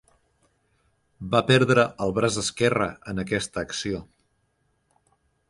[1.35, 4.03] Va perdre el braç esquerre en aquesta acció.